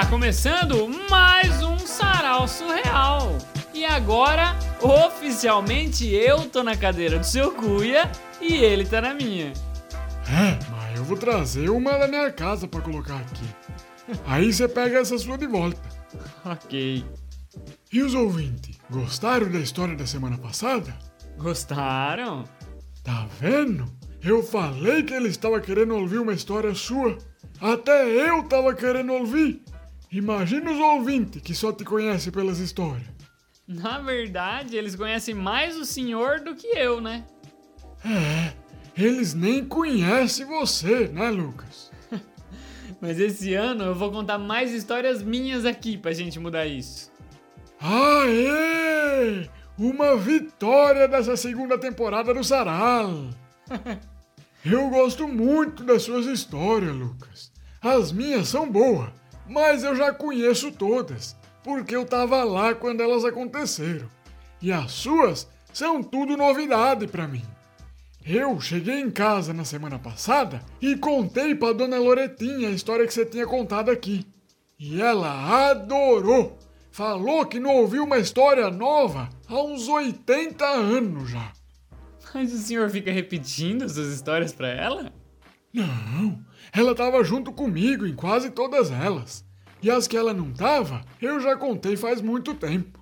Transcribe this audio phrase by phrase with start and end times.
[0.00, 3.36] Está começando mais um Sarau Surreal.
[3.74, 8.10] E agora, oficialmente, eu tô na cadeira do seu cuia
[8.40, 9.52] e ele tá na minha.
[10.26, 13.44] É, mas eu vou trazer uma da minha casa pra colocar aqui.
[14.26, 15.78] Aí você pega essa sua de volta.
[16.46, 17.04] Ok.
[17.92, 20.96] E os ouvintes, gostaram da história da semana passada?
[21.36, 22.44] Gostaram?
[23.04, 23.84] Tá vendo?
[24.22, 27.18] Eu falei que ele estava querendo ouvir uma história sua.
[27.60, 29.62] Até eu tava querendo ouvir.
[30.12, 33.06] Imagina os ouvintes que só te conhecem pelas histórias.
[33.66, 37.24] Na verdade, eles conhecem mais o senhor do que eu, né?
[38.04, 38.52] É,
[38.96, 41.92] eles nem conhecem você, né, Lucas?
[43.00, 47.12] Mas esse ano eu vou contar mais histórias minhas aqui pra gente mudar isso.
[47.80, 49.48] Aê!
[49.78, 53.30] Uma vitória dessa segunda temporada do Saral!
[54.62, 57.50] Eu gosto muito das suas histórias, Lucas.
[57.80, 59.08] As minhas são boas,
[59.50, 64.08] mas eu já conheço todas, porque eu tava lá quando elas aconteceram.
[64.62, 67.42] E as suas são tudo novidade para mim.
[68.24, 73.12] Eu cheguei em casa na semana passada e contei para dona Loretinha a história que
[73.12, 74.24] você tinha contado aqui.
[74.78, 76.56] E ela adorou.
[76.92, 81.52] Falou que não ouviu uma história nova há uns 80 anos já.
[82.32, 85.12] Mas o senhor fica repetindo suas histórias pra ela?
[85.72, 89.44] Não, ela estava junto comigo em quase todas elas.
[89.82, 93.00] E as que ela não tava, eu já contei faz muito tempo.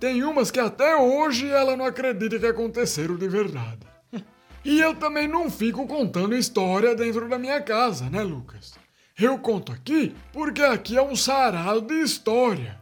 [0.00, 3.80] Tem umas que até hoje ela não acredita que aconteceram de verdade.
[4.64, 8.74] E eu também não fico contando história dentro da minha casa, né, Lucas?
[9.16, 12.76] Eu conto aqui porque aqui é um sarau de história.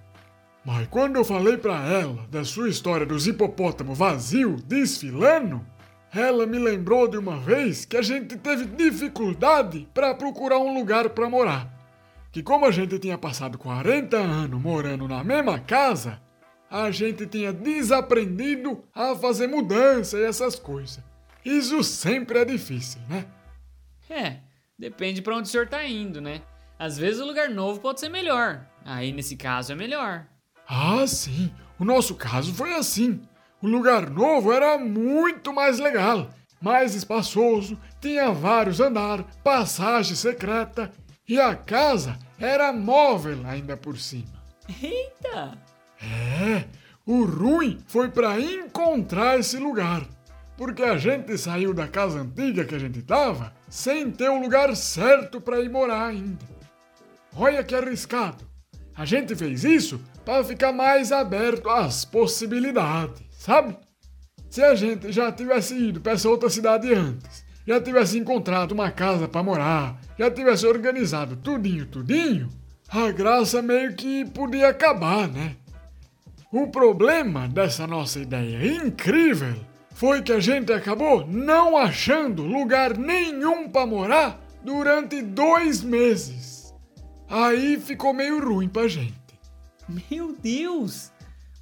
[0.64, 5.64] Mas quando eu falei para ela da sua história dos hipopótamo vazio desfilando,
[6.14, 11.10] ela me lembrou de uma vez que a gente teve dificuldade para procurar um lugar
[11.10, 11.68] para morar.
[12.30, 16.20] Que como a gente tinha passado 40 anos morando na mesma casa,
[16.70, 21.02] a gente tinha desaprendido a fazer mudança e essas coisas.
[21.44, 23.26] Isso sempre é difícil, né?
[24.08, 24.38] É,
[24.78, 26.42] depende pra onde o senhor tá indo, né?
[26.78, 28.66] Às vezes o lugar novo pode ser melhor.
[28.84, 30.26] Aí nesse caso é melhor.
[30.68, 31.52] Ah, sim.
[31.78, 33.20] O nosso caso foi assim.
[33.64, 36.28] O lugar novo era muito mais legal,
[36.60, 40.92] mais espaçoso, tinha vários andares, passagem secreta
[41.26, 44.44] e a casa era móvel ainda por cima.
[44.82, 45.56] Eita!
[45.98, 46.64] É,
[47.06, 50.02] o ruim foi para encontrar esse lugar,
[50.58, 54.76] porque a gente saiu da casa antiga que a gente tava sem ter o lugar
[54.76, 56.44] certo para ir morar ainda.
[57.34, 58.44] Olha que arriscado.
[58.94, 63.76] A gente fez isso para ficar mais aberto às possibilidades, sabe?
[64.48, 68.90] Se a gente já tivesse ido para essa outra cidade antes, já tivesse encontrado uma
[68.90, 72.48] casa para morar, já tivesse organizado tudinho, tudinho,
[72.88, 75.56] a graça meio que podia acabar, né?
[76.50, 79.54] O problema dessa nossa ideia incrível
[79.94, 86.72] foi que a gente acabou não achando lugar nenhum para morar durante dois meses.
[87.28, 89.14] Aí ficou meio ruim pra gente.
[90.10, 91.12] Meu Deus!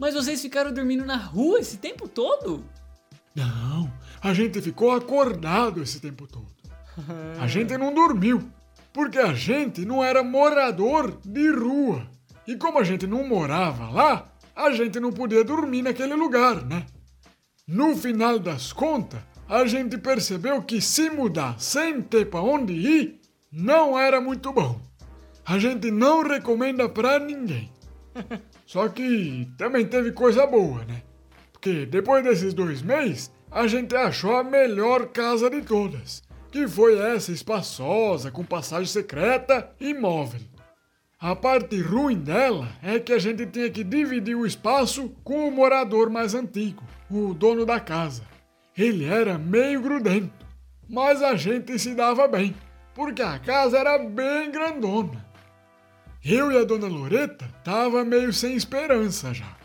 [0.03, 2.65] Mas vocês ficaram dormindo na rua esse tempo todo?
[3.37, 3.89] Não,
[4.21, 6.49] a gente ficou acordado esse tempo todo.
[7.41, 8.43] A gente não dormiu,
[8.93, 12.05] porque a gente não era morador de rua.
[12.49, 16.85] E como a gente não morava lá, a gente não podia dormir naquele lugar, né?
[17.65, 23.21] No final das contas, a gente percebeu que se mudar sem ter para onde ir
[23.53, 24.81] não era muito bom.
[25.47, 27.71] A gente não recomenda para ninguém.
[28.73, 31.03] Só que também teve coisa boa, né?
[31.53, 36.99] Porque depois desses dois meses, a gente achou a melhor casa de todas, que foi
[36.99, 40.41] essa espaçosa, com passagem secreta e móvel.
[41.21, 45.53] A parte ruim dela é que a gente tinha que dividir o espaço com o
[45.53, 48.23] morador mais antigo, o dono da casa.
[48.75, 50.47] Ele era meio grudento,
[50.89, 52.57] mas a gente se dava bem,
[52.95, 55.31] porque a casa era bem grandona.
[56.25, 59.57] Eu e a dona Loreta tava meio sem esperança já.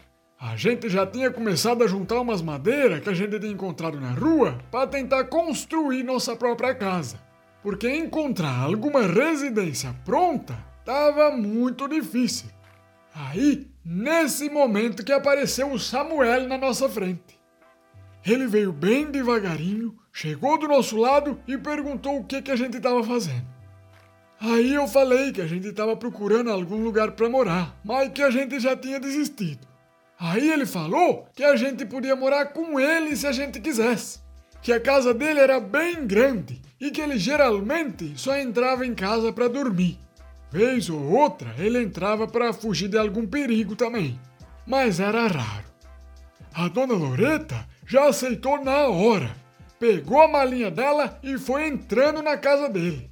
[0.41, 4.09] A gente já tinha começado a juntar umas madeiras que a gente tinha encontrado na
[4.09, 7.19] rua para tentar construir nossa própria casa.
[7.61, 12.49] Porque encontrar alguma residência pronta tava muito difícil.
[13.13, 17.39] Aí, nesse momento que apareceu o Samuel na nossa frente.
[18.25, 22.77] Ele veio bem devagarinho, chegou do nosso lado e perguntou o que, que a gente
[22.77, 23.56] estava fazendo.
[24.39, 28.29] Aí eu falei que a gente estava procurando algum lugar para morar, mas que a
[28.29, 29.67] gente já tinha desistido.
[30.19, 34.19] Aí ele falou que a gente podia morar com ele se a gente quisesse,
[34.61, 39.33] que a casa dele era bem grande e que ele geralmente só entrava em casa
[39.33, 39.99] para dormir.
[40.51, 44.19] Vez ou outra ele entrava para fugir de algum perigo também,
[44.67, 45.65] mas era raro.
[46.53, 49.35] A dona Loreta já aceitou na hora.
[49.79, 53.11] Pegou a malinha dela e foi entrando na casa dele.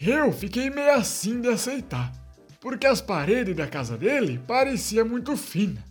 [0.00, 2.12] Eu fiquei meio assim de aceitar,
[2.60, 5.82] porque as paredes da casa dele pareciam muito finas.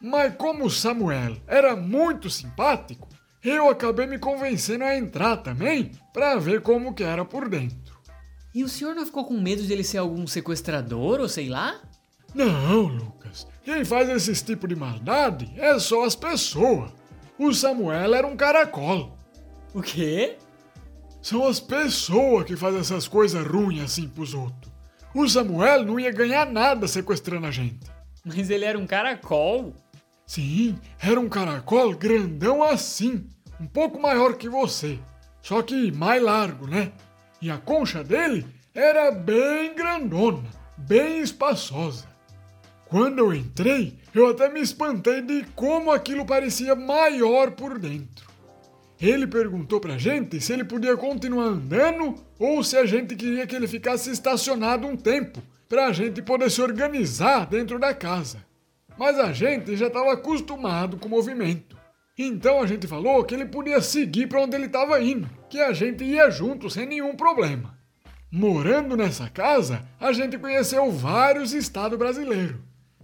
[0.00, 3.08] Mas como o Samuel era muito simpático,
[3.44, 7.98] eu acabei me convencendo a entrar também para ver como que era por dentro.
[8.54, 11.80] E o senhor não ficou com medo de ele ser algum sequestrador ou sei lá?
[12.34, 13.46] Não, Lucas.
[13.62, 16.90] Quem faz esse tipo de maldade é só as pessoas.
[17.38, 19.16] O Samuel era um caracol.
[19.74, 20.36] O quê?
[21.22, 24.72] São as pessoas que fazem essas coisas ruins assim pros outros.
[25.14, 27.78] O Samuel não ia ganhar nada sequestrando a gente.
[28.24, 29.72] Mas ele era um caracol?
[30.26, 33.24] Sim, era um caracol grandão assim,
[33.60, 34.98] um pouco maior que você,
[35.40, 36.90] só que mais largo, né?
[37.40, 38.44] E a concha dele
[38.74, 42.06] era bem grandona, bem espaçosa.
[42.86, 48.31] Quando eu entrei, eu até me espantei de como aquilo parecia maior por dentro.
[49.02, 53.56] Ele perguntou pra gente se ele podia continuar andando ou se a gente queria que
[53.56, 58.46] ele ficasse estacionado um tempo, pra gente poder se organizar dentro da casa.
[58.96, 61.76] Mas a gente já estava acostumado com o movimento.
[62.16, 65.72] Então a gente falou que ele podia seguir para onde ele estava indo, que a
[65.72, 67.76] gente ia junto sem nenhum problema.
[68.30, 72.60] Morando nessa casa, a gente conheceu vários estados brasileiros,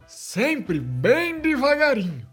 [0.06, 2.24] sempre bem devagarinho.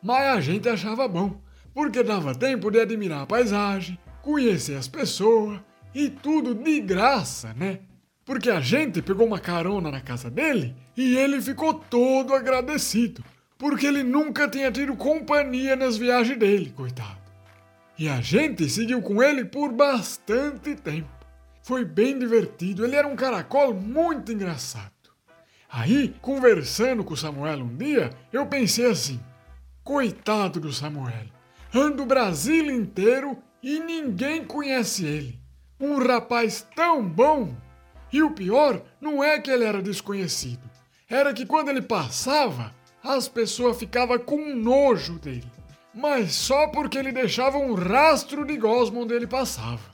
[0.00, 1.41] Mas a gente achava bom,
[1.74, 5.60] porque dava tempo de admirar a paisagem, conhecer as pessoas
[5.94, 7.80] e tudo de graça, né?
[8.24, 13.24] Porque a gente pegou uma carona na casa dele e ele ficou todo agradecido,
[13.58, 17.20] porque ele nunca tinha tido companhia nas viagens dele, coitado.
[17.98, 21.10] E a gente seguiu com ele por bastante tempo.
[21.62, 24.90] Foi bem divertido, ele era um caracol muito engraçado.
[25.70, 29.20] Aí, conversando com o Samuel um dia, eu pensei assim:
[29.82, 31.26] coitado do Samuel,
[31.74, 35.40] anda o Brasil inteiro e ninguém conhece ele.
[35.80, 37.54] Um rapaz tão bom
[38.12, 40.60] e o pior não é que ele era desconhecido,
[41.08, 45.50] era que quando ele passava, as pessoas ficavam com nojo dele.
[45.94, 49.90] Mas só porque ele deixava um rastro de gosma onde ele passava.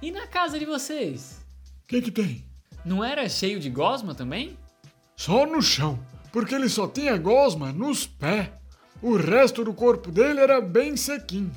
[0.00, 1.44] E na casa de vocês?
[1.84, 2.44] O que, que tem?
[2.84, 4.56] Não era cheio de gosma também?
[5.16, 5.98] Só no chão,
[6.32, 8.48] porque ele só tinha gosma nos pés.
[9.00, 11.52] O resto do corpo dele era bem sequinho.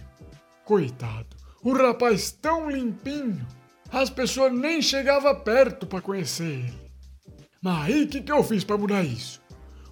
[0.63, 3.45] Coitado, um rapaz tão limpinho
[3.91, 6.91] as pessoas nem chegavam perto para conhecer ele.
[7.61, 9.41] Mas aí o que, que eu fiz para mudar isso?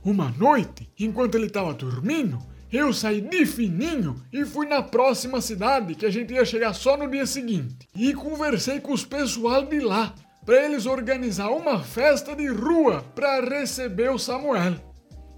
[0.04, 2.40] Uma noite, enquanto ele estava dormindo,
[2.72, 6.96] eu saí de fininho e fui na próxima cidade que a gente ia chegar só
[6.96, 7.90] no dia seguinte.
[7.94, 13.42] E conversei com os pessoal de lá para eles organizar uma festa de rua para
[13.42, 14.89] receber o Samuel.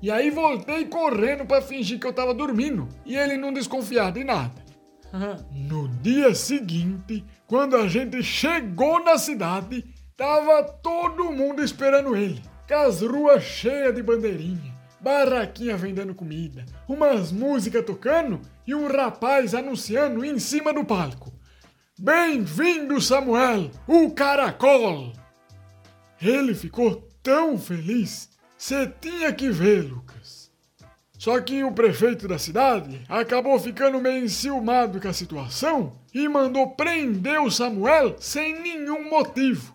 [0.02, 4.24] E aí voltei correndo para fingir que eu estava dormindo e ele não desconfiar de
[4.24, 4.66] nada.
[5.52, 9.86] No dia seguinte, quando a gente chegou na cidade,
[10.18, 12.42] tava todo mundo esperando ele.
[12.68, 19.54] Com as ruas cheias de bandeirinha, barraquinha vendendo comida, umas músicas tocando e um rapaz
[19.54, 21.32] anunciando em cima do palco.
[22.00, 25.12] Bem-vindo, Samuel, o caracol!
[26.20, 28.30] Ele ficou tão feliz,
[28.62, 30.52] você tinha que ver, Lucas.
[31.18, 36.70] Só que o prefeito da cidade acabou ficando meio enciumado com a situação e mandou
[36.76, 39.74] prender o Samuel sem nenhum motivo.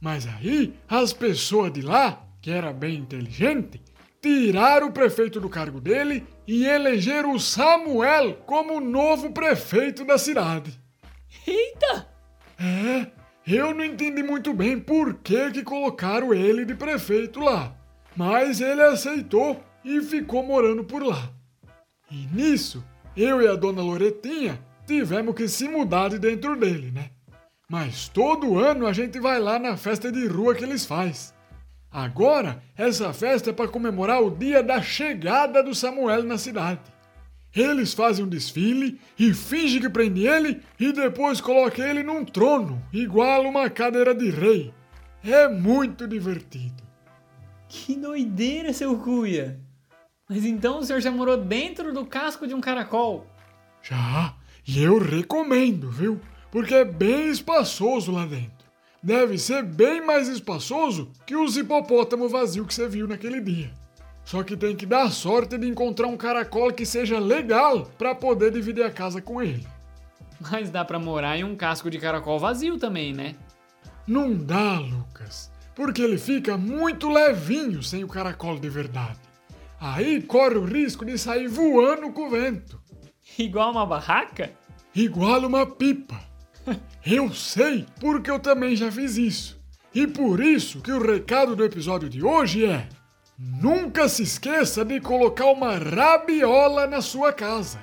[0.00, 3.82] Mas aí as pessoas de lá, que era bem inteligente,
[4.22, 10.78] tiraram o prefeito do cargo dele e elegeram o Samuel como novo prefeito da cidade.
[11.44, 12.08] Eita!
[12.56, 13.08] É,
[13.44, 17.74] eu não entendi muito bem por que, que colocaram ele de prefeito lá.
[18.18, 21.30] Mas ele aceitou e ficou morando por lá.
[22.10, 22.84] E nisso,
[23.16, 27.10] eu e a dona Loretinha tivemos que se mudar de dentro dele, né?
[27.70, 31.32] Mas todo ano a gente vai lá na festa de rua que eles fazem.
[31.92, 36.80] Agora, essa festa é para comemorar o dia da chegada do Samuel na cidade.
[37.54, 42.82] Eles fazem um desfile e fingem que prende ele e depois colocam ele num trono,
[42.92, 44.74] igual uma cadeira de rei.
[45.22, 46.87] É muito divertido.
[47.68, 49.60] Que doideira, seu cuia!
[50.28, 53.26] Mas então o senhor já morou dentro do casco de um caracol?
[53.82, 54.34] Já,
[54.66, 56.20] e eu recomendo, viu?
[56.50, 58.66] Porque é bem espaçoso lá dentro.
[59.02, 63.70] Deve ser bem mais espaçoso que os hipopótamo vazio que você viu naquele dia.
[64.24, 68.50] Só que tem que dar sorte de encontrar um caracol que seja legal para poder
[68.50, 69.66] dividir a casa com ele.
[70.40, 73.34] Mas dá para morar em um casco de caracol vazio também, né?
[74.06, 75.50] Não dá, Lucas.
[75.78, 79.16] Porque ele fica muito levinho sem o caracol de verdade.
[79.80, 82.82] Aí corre o risco de sair voando com o vento.
[83.38, 84.50] Igual uma barraca?
[84.92, 86.20] Igual uma pipa.
[87.06, 89.58] Eu sei, porque eu também já fiz isso.
[89.94, 92.88] E por isso que o recado do episódio de hoje é:
[93.38, 97.80] nunca se esqueça de colocar uma rabiola na sua casa.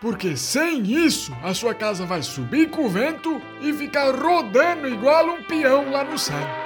[0.00, 5.26] Porque sem isso, a sua casa vai subir com o vento e ficar rodando igual
[5.28, 6.63] um peão lá no céu.